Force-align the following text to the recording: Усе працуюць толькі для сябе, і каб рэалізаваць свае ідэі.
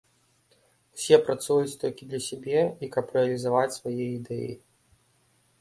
Усе 0.99 1.19
працуюць 1.27 1.77
толькі 1.83 2.07
для 2.13 2.19
сябе, 2.29 2.59
і 2.87 2.91
каб 2.97 3.05
рэалізаваць 3.19 3.77
свае 3.79 4.05
ідэі. 4.19 4.53